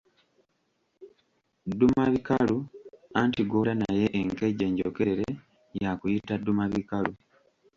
Ddumabikalu, 1.69 2.57
anti 3.21 3.41
gw'olya 3.49 3.73
naye 3.81 4.05
enkejje 4.19 4.63
enjokerere 4.69 5.27
yakuyita 5.81 6.33
ddumabikalu. 6.39 7.11